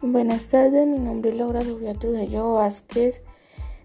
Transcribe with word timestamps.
Buenas 0.00 0.48
tardes, 0.48 0.86
mi 0.86 1.00
nombre 1.00 1.30
es 1.30 1.36
Laura 1.36 1.62
Sofía 1.62 1.94
Trujillo 1.94 2.52
Vázquez 2.52 3.24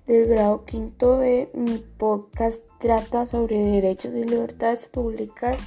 del 0.06 0.28
grado 0.28 0.66
quinto 0.66 1.18
B. 1.18 1.50
Mi 1.56 1.84
podcast 1.98 2.64
trata 2.80 3.26
sobre 3.26 3.58
derechos 3.58 4.14
y 4.14 4.24
libertades 4.24 4.86
públicas. 4.86 5.58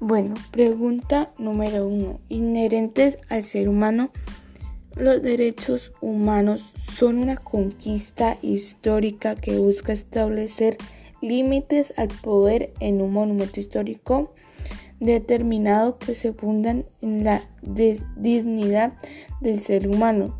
Bueno, 0.00 0.32
pregunta 0.50 1.34
número 1.36 1.86
uno. 1.86 2.16
Inherentes 2.30 3.18
al 3.28 3.42
ser 3.42 3.68
humano, 3.68 4.10
los 4.96 5.20
derechos 5.20 5.92
humanos 6.00 6.72
son 6.98 7.18
una 7.18 7.36
conquista 7.36 8.38
histórica 8.42 9.34
que 9.34 9.58
busca 9.58 9.92
establecer 9.92 10.76
límites 11.20 11.94
al 11.96 12.08
poder 12.08 12.72
en 12.80 13.00
un 13.00 13.12
monumento 13.12 13.60
histórico 13.60 14.34
determinado 15.00 15.98
que 15.98 16.14
se 16.14 16.32
fundan 16.32 16.84
en 17.00 17.24
la 17.24 17.42
dignidad 18.16 18.94
del 19.40 19.58
ser 19.58 19.88
humano 19.88 20.38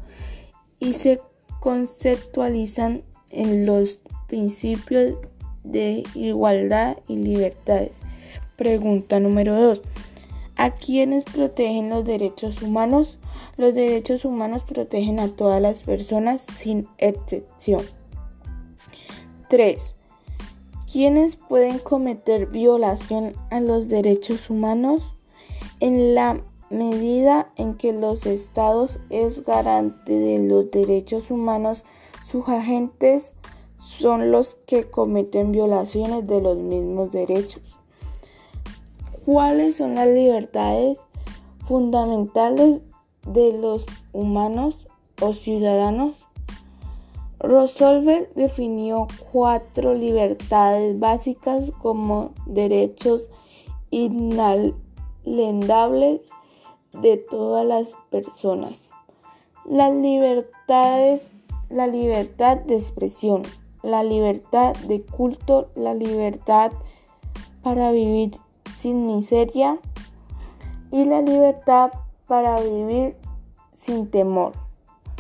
y 0.79 0.93
se 0.93 1.21
conceptualizan 1.61 3.03
en 3.31 3.67
los 3.67 3.99
principios 4.29 5.17
de 5.65 6.03
igualdad 6.15 6.99
y 7.09 7.17
libertades. 7.17 7.99
Pregunta 8.57 9.21
número 9.21 9.61
2. 9.61 9.83
¿A 10.57 10.71
quiénes 10.71 11.25
protegen 11.25 11.91
los 11.91 12.05
derechos 12.05 12.63
humanos? 12.63 13.19
Los 13.57 13.75
derechos 13.75 14.25
humanos 14.25 14.63
protegen 14.63 15.19
a 15.19 15.29
todas 15.29 15.61
las 15.61 15.83
personas 15.83 16.45
sin 16.55 16.89
excepción. 16.99 17.83
3. 19.49 19.95
¿Quiénes 20.91 21.37
pueden 21.37 21.79
cometer 21.79 22.47
violación 22.47 23.35
a 23.51 23.61
los 23.61 23.89
derechos 23.89 24.51
humanos? 24.51 25.15
En 25.81 26.15
la 26.15 26.43
medida 26.71 27.51
en 27.57 27.75
que 27.75 27.93
los 27.93 28.27
estados 28.27 29.01
es 29.11 29.45
garante 29.45 30.13
de 30.13 30.39
los 30.39 30.71
derechos 30.71 31.31
humanos, 31.31 31.83
sus 32.31 32.49
agentes 32.49 33.33
son 33.79 34.31
los 34.31 34.55
que 34.67 34.91
cometen 34.91 35.53
violaciones 35.53 36.27
de 36.27 36.41
los 36.41 36.59
mismos 36.59 37.11
derechos. 37.11 37.63
¿Cuáles 39.25 39.77
son 39.77 39.95
las 39.95 40.09
libertades 40.09 40.99
fundamentales 41.67 42.81
de 43.25 43.57
los 43.57 43.87
humanos 44.13 44.89
o 45.21 45.33
ciudadanos? 45.33 46.27
Roosevelt 47.39 48.35
definió 48.35 49.07
cuatro 49.31 49.95
libertades 49.95 50.99
básicas 50.99 51.71
como 51.81 52.33
derechos 52.47 53.29
inalienables 53.91 56.23
de 57.01 57.17
todas 57.17 57.65
las 57.65 57.95
personas. 58.11 58.91
Las 59.65 59.95
libertades, 59.95 61.31
la 61.71 61.87
libertad 61.87 62.57
de 62.57 62.75
expresión, 62.75 63.43
la 63.85 64.03
libertad 64.03 64.75
de 64.89 65.03
culto, 65.03 65.69
la 65.77 65.95
libertad 65.95 66.73
para 67.63 67.93
vivir 67.93 68.33
sin 68.83 69.07
miseria 69.07 69.79
y 70.91 71.05
la 71.05 71.21
libertad 71.21 71.93
para 72.27 72.61
vivir 72.61 73.17
sin 73.73 74.11
temor. 74.11 74.55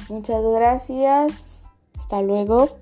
Muchas 0.08 0.42
gracias. 0.42 1.64
Hasta 1.96 2.22
luego. 2.22 2.81